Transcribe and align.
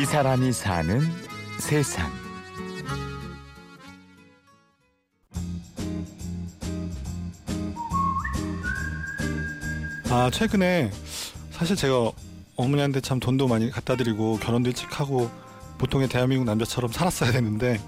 이 0.00 0.04
사람이 0.04 0.52
사는 0.52 1.00
세상. 1.58 2.08
아 10.08 10.30
최근에 10.32 10.92
사실 11.50 11.74
제가 11.74 12.12
어머니한테 12.54 13.00
참 13.00 13.18
돈도 13.18 13.48
많이 13.48 13.72
갖다 13.72 13.96
드리고 13.96 14.38
결혼도 14.38 14.68
일찍 14.68 15.00
하고 15.00 15.28
보통의 15.78 16.08
대한민국 16.08 16.44
남자처럼 16.44 16.92
살았어야 16.92 17.32
되는데 17.32 17.80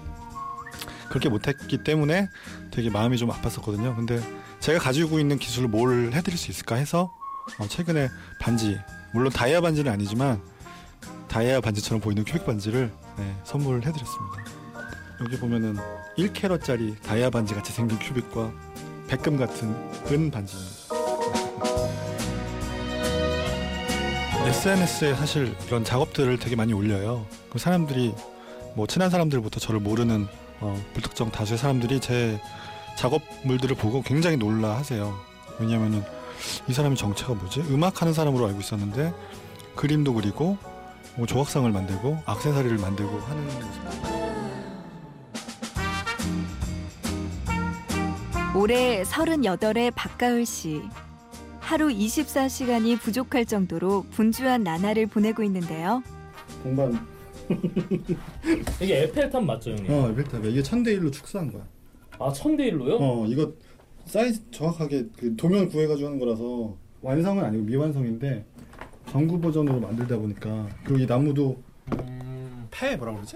그렇게 1.07 1.29
못했기 1.29 1.85
때문에 1.85 2.27
되게 2.71 2.89
마음이 2.89 3.17
좀 3.17 3.29
아팠었거든요. 3.29 3.95
근데 3.95 4.21
제가 4.59 4.79
가지고 4.79 5.17
있는 5.17 5.39
기술을 5.39 5.69
뭘 5.69 6.11
해드릴 6.11 6.37
수 6.37 6.51
있을까 6.51 6.75
해서 6.75 7.09
어, 7.57 7.67
최근에 7.69 8.09
반지 8.41 8.77
물론 9.13 9.31
다이아 9.31 9.61
반지는 9.61 9.89
아니지만 9.93 10.41
다이아 11.31 11.61
반지처럼 11.61 12.01
보이는 12.01 12.25
큐빅 12.25 12.45
반지를 12.45 12.91
네, 13.17 13.35
선물해드렸습니다. 13.45 14.43
여기 15.23 15.39
보면은 15.39 15.77
1캐럿짜리 16.17 17.01
다이아 17.01 17.29
반지 17.29 17.53
같이 17.53 17.71
생긴 17.71 17.97
큐빅과 17.99 18.51
백금 19.07 19.37
같은 19.37 19.69
은 20.11 20.29
반지입니다. 20.29 20.71
SNS에 24.45 25.15
사실 25.15 25.55
이런 25.67 25.85
작업들을 25.85 26.37
되게 26.37 26.57
많이 26.57 26.73
올려요. 26.73 27.25
그 27.49 27.59
사람들이 27.59 28.13
뭐 28.75 28.85
친한 28.85 29.09
사람들부터 29.09 29.61
저를 29.61 29.79
모르는 29.79 30.27
어, 30.59 30.83
불특정 30.93 31.31
다수의 31.31 31.57
사람들이 31.57 32.01
제 32.01 32.41
작업물들을 32.97 33.77
보고 33.77 34.01
굉장히 34.01 34.35
놀라하세요. 34.35 35.17
왜냐하면은 35.59 36.03
이 36.67 36.73
사람이 36.73 36.97
정체가 36.97 37.35
뭐지? 37.35 37.61
음악하는 37.61 38.13
사람으로 38.13 38.47
알고 38.47 38.59
있었는데 38.59 39.13
그림도 39.75 40.13
그리고 40.13 40.57
뭐 41.15 41.25
조각상을 41.25 41.69
만들고 41.71 42.17
악세사리를 42.25 42.77
만들고 42.77 43.17
하는 43.19 43.43
모습. 43.43 43.81
올해 48.55 49.01
38의 49.03 49.91
박가을 49.95 50.45
씨. 50.45 50.81
하루 51.59 51.87
24시간이 51.87 52.99
부족할 52.99 53.45
정도로 53.45 54.05
분주한 54.11 54.63
나날을 54.63 55.07
보내고 55.07 55.41
있는데요. 55.43 56.03
공반 56.63 57.07
이게 58.81 59.03
에펠탑 59.03 59.43
맞죠 59.43 59.71
형님? 59.71 59.91
어 59.91 60.09
에펠탑 60.09 60.43
이게 60.45 60.61
천대 60.61 60.91
일로 60.93 61.09
축소한 61.11 61.51
거야. 61.51 61.63
아 62.19 62.31
천대 62.33 62.65
일로요? 62.67 62.97
어 62.99 63.25
이거 63.27 63.53
사이즈 64.05 64.41
정확하게 64.51 65.07
그 65.17 65.35
도면 65.37 65.69
구해가지고 65.69 66.07
하는 66.07 66.19
거라서 66.19 66.75
완성은 67.01 67.43
아니고 67.45 67.63
미완성인데 67.63 68.45
정구 69.11 69.41
버전으로 69.41 69.81
만들다 69.81 70.15
보니까 70.15 70.69
그리고 70.85 70.99
이 70.99 71.05
나무도 71.05 71.61
음, 71.91 72.67
폐 72.71 72.95
뭐라 72.95 73.13
그러지? 73.13 73.35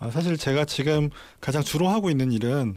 아, 0.00 0.10
사실 0.10 0.36
제가 0.36 0.64
지금 0.64 1.10
가장 1.40 1.62
주로 1.62 1.86
하고 1.86 2.10
있는 2.10 2.32
일은 2.32 2.76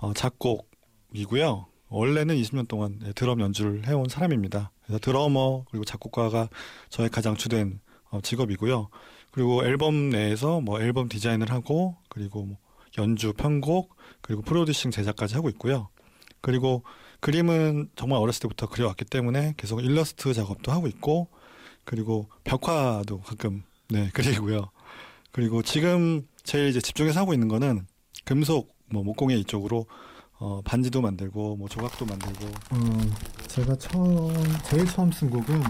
어, 0.00 0.12
작곡이고요. 0.14 1.66
원래는 1.90 2.34
20년 2.34 2.66
동안 2.66 2.98
네, 3.00 3.12
드럼 3.12 3.40
연주를 3.40 3.86
해온 3.86 4.08
사람입니다. 4.08 4.72
그래서 4.82 4.98
드러머 4.98 5.64
그리고 5.70 5.84
작곡가가 5.84 6.48
저의 6.88 7.08
가장 7.08 7.36
주된 7.36 7.78
어, 8.10 8.20
직업이고요. 8.20 8.88
그리고 9.30 9.64
앨범 9.64 10.10
내에서 10.10 10.60
뭐 10.60 10.80
앨범 10.80 11.08
디자인을 11.08 11.52
하고 11.52 11.94
그리고 12.08 12.46
뭐 12.46 12.56
연주 12.98 13.32
편곡 13.32 13.94
그리고 14.22 14.42
프로듀싱 14.42 14.90
제작까지 14.90 15.36
하고 15.36 15.48
있고요. 15.50 15.88
그리고 16.40 16.84
그림은 17.20 17.90
정말 17.96 18.20
어렸을 18.20 18.40
때부터 18.42 18.68
그려왔기 18.68 19.04
때문에 19.04 19.54
계속 19.56 19.80
일러스트 19.80 20.32
작업도 20.32 20.70
하고 20.70 20.86
있고 20.86 21.28
그리고 21.84 22.28
벽화도 22.44 23.20
가끔 23.20 23.64
네 23.88 24.10
그리고요. 24.14 24.70
그리고 25.32 25.62
지금 25.62 26.26
제일 26.42 26.68
이제 26.68 26.80
집중해서 26.80 27.20
하고 27.20 27.34
있는 27.34 27.48
거는 27.48 27.86
금속 28.24 28.74
뭐 28.90 29.02
목공예 29.02 29.36
이쪽으로 29.36 29.86
어, 30.40 30.62
반지도 30.62 31.00
만들고 31.00 31.56
뭐 31.56 31.68
조각도 31.68 32.06
만들고. 32.06 32.46
어, 32.46 32.78
제가 33.48 33.74
처음 33.76 34.32
제일 34.64 34.86
처음 34.86 35.10
쓴 35.10 35.30
곡은 35.30 35.62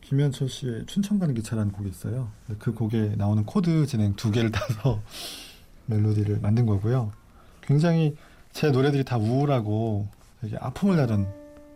김현철 0.00 0.48
씨의 0.48 0.86
춘천 0.86 1.18
가는 1.18 1.34
기차라는 1.34 1.72
곡이 1.72 1.88
있어요. 1.88 2.30
그 2.58 2.72
곡에 2.72 3.14
나오는 3.16 3.44
코드 3.44 3.86
진행 3.86 4.14
두 4.14 4.30
개를 4.30 4.50
따서 4.52 5.02
멜로디를 5.86 6.40
만든 6.40 6.66
거고요. 6.66 7.12
굉장히 7.62 8.16
제 8.52 8.70
노래들이 8.70 9.04
다 9.04 9.16
우울하고 9.16 10.06
되게 10.40 10.56
아픔을 10.60 10.96
다룬 10.96 11.26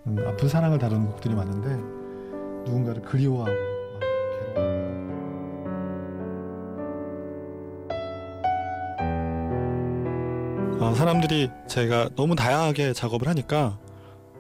음, 0.07 0.25
아픈 0.27 0.49
사랑을 0.49 0.79
다루는 0.79 1.07
곡들이 1.07 1.35
많은데 1.35 1.69
누군가를 2.65 3.03
그리워하고. 3.03 3.57
아, 10.79 10.95
사람들이 10.95 11.51
제가 11.67 12.11
너무 12.15 12.37
다양하게 12.37 12.93
작업을 12.93 13.27
하니까 13.29 13.79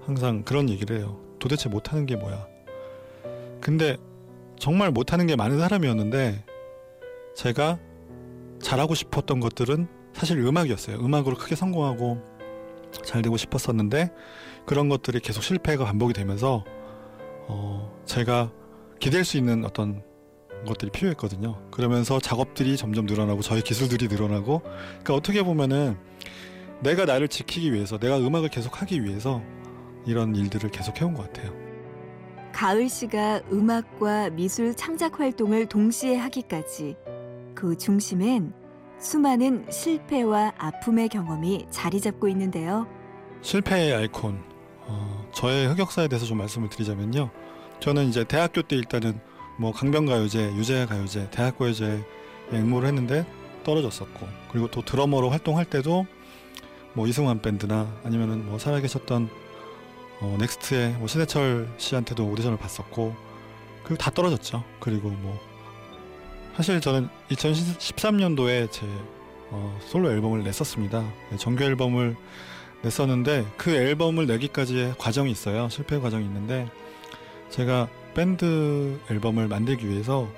항상 0.04 0.42
그런 0.44 0.68
얘기를 0.68 0.98
해요. 0.98 1.18
도대체 1.38 1.68
못하는 1.68 2.06
게 2.06 2.14
뭐야? 2.16 2.46
근데 3.60 3.96
정말 4.58 4.90
못하는 4.90 5.26
게 5.26 5.34
많은 5.34 5.58
사람이었는데 5.58 6.44
제가 7.34 7.78
잘하고 8.60 8.94
싶었던 8.94 9.40
것들은 9.40 9.88
사실 10.16 10.38
음악이었어요. 10.38 10.96
음악으로 10.96 11.36
크게 11.36 11.54
성공하고 11.54 12.22
잘 13.04 13.20
되고 13.20 13.36
싶었었는데 13.36 14.10
그런 14.64 14.88
것들이 14.88 15.20
계속 15.20 15.42
실패가 15.42 15.84
반복이 15.84 16.14
되면서 16.14 16.64
어, 17.48 17.94
제가 18.06 18.50
기댈 18.98 19.26
수 19.26 19.36
있는 19.36 19.66
어떤 19.66 20.02
것들이 20.66 20.90
필요했거든요. 20.90 21.60
그러면서 21.70 22.18
작업들이 22.18 22.78
점점 22.78 23.04
늘어나고 23.04 23.42
저의 23.42 23.60
기술들이 23.60 24.08
늘어나고 24.08 24.62
그러니까 24.62 25.14
어떻게 25.14 25.42
보면은 25.42 25.98
내가 26.80 27.04
나를 27.04 27.28
지키기 27.28 27.74
위해서 27.74 27.98
내가 27.98 28.18
음악을 28.18 28.48
계속 28.48 28.80
하기 28.80 29.04
위해서 29.04 29.42
이런 30.06 30.34
일들을 30.34 30.70
계속 30.70 30.98
해온 30.98 31.12
것 31.12 31.24
같아요. 31.24 31.52
가을 32.52 32.88
씨가 32.88 33.42
음악과 33.52 34.30
미술 34.30 34.74
창작 34.74 35.20
활동을 35.20 35.66
동시에 35.66 36.16
하기까지 36.16 36.96
그 37.54 37.76
중심엔 37.76 38.65
수많은 38.98 39.66
실패와 39.70 40.54
아픔의 40.58 41.08
경험이 41.08 41.66
자리 41.70 42.00
잡고 42.00 42.28
있는데요. 42.28 42.86
실패의 43.42 43.94
아이콘. 43.94 44.42
어, 44.88 45.26
저의 45.32 45.68
흑역사에 45.68 46.08
대해서 46.08 46.26
좀 46.26 46.38
말씀을 46.38 46.68
드리자면요. 46.68 47.30
저는 47.80 48.06
이제 48.08 48.24
대학교 48.24 48.62
때 48.62 48.76
일단은 48.76 49.20
뭐 49.58 49.72
강변가요제, 49.72 50.54
유재가요제, 50.54 51.30
대학가요제 51.30 52.04
앵무를 52.52 52.88
했는데 52.88 53.26
떨어졌었고 53.64 54.26
그리고 54.50 54.70
또 54.70 54.82
드러머로 54.82 55.30
활동할 55.30 55.64
때도 55.64 56.06
뭐 56.94 57.06
이승환 57.06 57.42
밴드나 57.42 57.92
아니면은 58.04 58.46
뭐 58.46 58.58
살아계셨던 58.58 59.28
어, 60.20 60.36
넥스트의 60.40 60.92
뭐 60.94 61.08
신해철 61.08 61.68
씨한테도 61.76 62.26
오디션을 62.26 62.56
봤었고 62.56 63.14
그리고 63.82 63.98
다 64.02 64.10
떨어졌죠. 64.10 64.64
그리고 64.80 65.10
뭐 65.10 65.38
사실 66.56 66.80
저는 66.80 67.08
2013년도에 67.30 68.70
제 68.72 68.86
어, 69.50 69.78
솔로 69.82 70.10
앨범을 70.10 70.42
냈었습니다. 70.42 71.00
네, 71.30 71.36
정규 71.36 71.62
앨범을 71.64 72.16
냈었는데 72.82 73.46
그 73.58 73.70
앨범을 73.70 74.26
내기까지의 74.26 74.94
과정이 74.98 75.30
있어요. 75.30 75.68
실패 75.68 75.98
과정이 75.98 76.24
있는데 76.24 76.66
제가 77.50 77.88
밴드 78.14 78.98
앨범을 79.10 79.48
만들기 79.48 79.86
위해서 79.86 80.28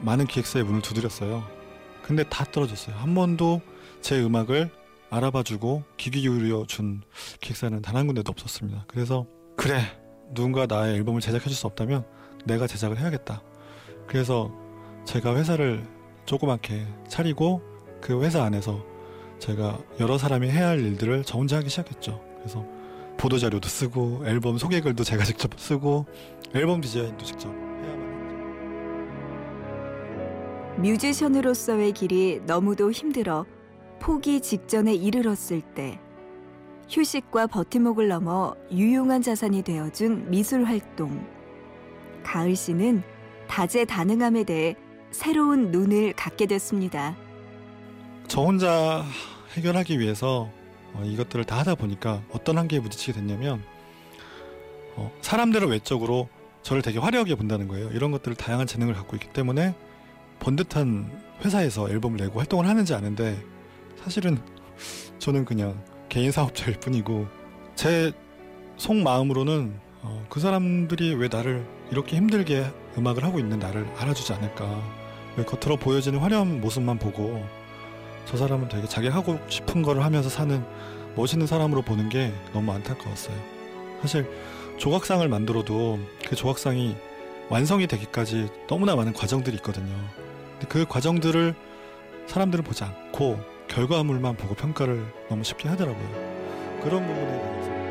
많은 0.00 0.26
기획사에 0.26 0.64
문을 0.64 0.82
두드렸어요. 0.82 1.44
근데 2.02 2.24
다 2.24 2.44
떨어졌어요. 2.44 2.96
한 2.96 3.14
번도 3.14 3.60
제 4.00 4.20
음악을 4.20 4.68
알아봐주고 5.10 5.84
귀 5.96 6.10
기울여준 6.10 7.02
기획사는 7.40 7.80
단 7.82 7.94
한 7.94 8.06
군데도 8.08 8.30
없었습니다. 8.32 8.86
그래서 8.88 9.26
그래 9.56 9.80
누군가 10.34 10.66
나의 10.66 10.96
앨범을 10.96 11.20
제작해줄 11.20 11.54
수 11.54 11.68
없다면 11.68 12.04
내가 12.46 12.66
제작을 12.66 12.98
해야겠다. 12.98 13.42
그래서 14.08 14.61
제가 15.04 15.36
회사를 15.36 15.84
조그맣게 16.24 16.86
차리고 17.08 17.62
그 18.00 18.22
회사 18.22 18.42
안에서 18.44 18.84
제가 19.38 19.78
여러 20.00 20.18
사람이 20.18 20.48
해야 20.48 20.68
할 20.68 20.80
일들을 20.80 21.24
저 21.24 21.38
혼자 21.38 21.56
하기 21.58 21.68
시작했죠. 21.68 22.22
그래서 22.38 22.64
보도 23.18 23.38
자료도 23.38 23.68
쓰고 23.68 24.22
앨범 24.26 24.58
소개글도 24.58 25.04
제가 25.04 25.24
직접 25.24 25.58
쓰고 25.58 26.06
앨범 26.54 26.80
디자인도 26.80 27.24
직접 27.24 27.48
해야만 27.50 28.22
했죠. 30.76 30.80
뮤지션으로서의 30.80 31.92
길이 31.92 32.40
너무도 32.46 32.90
힘들어 32.90 33.46
포기 34.00 34.40
직전에 34.40 34.94
이르렀을 34.94 35.60
때 35.60 36.00
휴식과 36.88 37.46
버팀목을 37.46 38.08
넘어 38.08 38.54
유용한 38.70 39.22
자산이 39.22 39.62
되어준 39.62 40.30
미술 40.30 40.64
활동. 40.64 41.26
가을 42.22 42.54
씨는 42.54 43.02
다재다능함에 43.48 44.44
대해 44.44 44.76
새로운 45.12 45.70
눈을 45.70 46.14
갖게 46.14 46.46
됐습니다. 46.46 47.14
저 48.28 48.42
혼자 48.42 49.04
해결하기 49.54 49.98
위해서 49.98 50.50
어, 50.94 51.02
이것들을 51.04 51.44
다 51.44 51.58
하다 51.58 51.74
보니까 51.76 52.22
어떤 52.30 52.58
한계에 52.58 52.80
부딪히게 52.80 53.12
됐냐면 53.12 53.62
어, 54.96 55.10
사람들은 55.20 55.68
외적으로 55.68 56.28
저를 56.62 56.82
되게 56.82 56.98
화려하게 56.98 57.34
본다는 57.34 57.68
거예요. 57.68 57.90
이런 57.90 58.10
것들을 58.10 58.36
다양한 58.36 58.66
재능을 58.66 58.94
갖고 58.94 59.16
있기 59.16 59.28
때문에 59.28 59.74
번듯한 60.40 61.10
회사에서 61.44 61.88
앨범을 61.88 62.18
내고 62.18 62.38
활동을 62.38 62.66
하는지 62.66 62.94
아는데 62.94 63.36
사실은 64.02 64.38
저는 65.18 65.44
그냥 65.44 65.82
개인 66.08 66.30
사업자일 66.30 66.78
뿐이고 66.80 67.26
제 67.74 68.12
속마음으로는 68.76 69.74
어, 70.02 70.26
그 70.28 70.40
사람들이 70.40 71.14
왜 71.14 71.28
나를 71.28 71.66
이렇게 71.90 72.16
힘들게 72.16 72.66
음악을 72.98 73.24
하고 73.24 73.38
있는 73.38 73.58
나를 73.58 73.86
알아주지 73.96 74.32
않을까 74.32 74.64
왜 74.64 75.01
겉으로 75.36 75.76
보여지는 75.76 76.18
화려한 76.18 76.60
모습만 76.60 76.98
보고 76.98 77.44
저 78.26 78.36
사람은 78.36 78.68
되게 78.68 78.86
자기 78.86 79.08
하고 79.08 79.38
싶은 79.48 79.82
거를 79.82 80.04
하면서 80.04 80.28
사는 80.28 80.64
멋있는 81.16 81.46
사람으로 81.46 81.82
보는 81.82 82.08
게 82.08 82.32
너무 82.52 82.72
안타까웠어요. 82.72 83.36
사실 84.00 84.28
조각상을 84.78 85.26
만들어도 85.28 85.98
그 86.26 86.36
조각상이 86.36 86.96
완성이 87.48 87.86
되기까지 87.86 88.48
너무나 88.68 88.96
많은 88.96 89.12
과정들이 89.12 89.56
있거든요. 89.56 89.94
근데 90.52 90.66
그 90.68 90.84
과정들을 90.86 91.54
사람들은 92.26 92.64
보지 92.64 92.84
않고 92.84 93.38
결과물만 93.68 94.36
보고 94.36 94.54
평가를 94.54 95.04
너무 95.28 95.44
쉽게 95.44 95.68
하더라고요. 95.68 96.08
그런 96.82 97.06
부분에 97.06 97.26
대해서. 97.26 97.81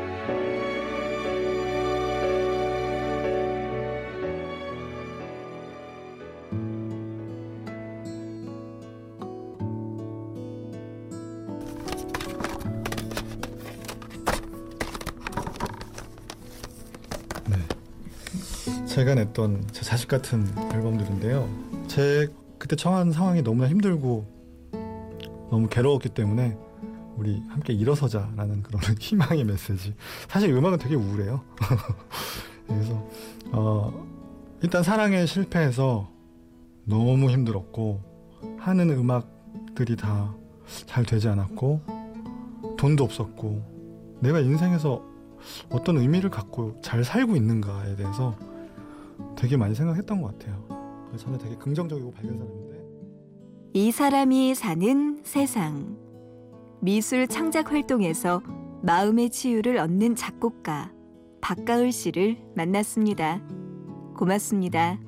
제가 18.92 19.14
냈던 19.14 19.68
제 19.72 19.82
자식 19.82 20.08
같은 20.08 20.46
앨범들인데요. 20.72 21.48
제 21.86 22.28
그때 22.58 22.76
처한 22.76 23.10
상황이 23.12 23.42
너무나 23.42 23.68
힘들고 23.68 24.26
너무 25.50 25.68
괴로웠기 25.68 26.10
때문에 26.10 26.56
우리 27.16 27.42
함께 27.48 27.72
일어서자라는 27.72 28.62
그런 28.62 28.80
희망의 29.00 29.44
메시지. 29.44 29.94
사실 30.28 30.50
음악은 30.52 30.78
되게 30.78 30.94
우울해요. 30.94 31.42
그래서 32.66 33.08
어, 33.52 34.06
일단 34.62 34.82
사랑에 34.82 35.26
실패해서 35.26 36.10
너무 36.84 37.30
힘들었고 37.30 38.02
하는 38.58 38.90
음악들이 38.90 39.96
다 39.96 40.42
잘 40.86 41.04
되지 41.04 41.28
않았고 41.28 41.80
돈도 42.78 43.04
없었고 43.04 44.18
내가 44.20 44.40
인생에서 44.40 45.02
어떤 45.70 45.98
의미를 45.98 46.30
갖고 46.30 46.78
잘 46.82 47.04
살고 47.04 47.36
있는가에 47.36 47.96
대해서 47.96 48.36
되게 49.36 49.56
많이 49.56 49.74
생각했던 49.74 50.20
것 50.20 50.38
같아요. 50.38 50.66
저는 51.16 51.38
되게 51.38 51.56
긍정적이고 51.56 52.10
밝은 52.12 52.38
사람인데 52.38 52.82
이 53.74 53.90
사람이 53.90 54.54
사는 54.54 55.20
세상. 55.24 55.96
미술 56.80 57.26
창작 57.26 57.70
활동에서 57.70 58.42
마음의 58.82 59.30
치유를 59.30 59.78
얻는 59.78 60.16
작곡가 60.16 60.92
박가을 61.40 61.92
씨를 61.92 62.38
만났습니다. 62.54 63.40
고맙습니다. 64.16 64.98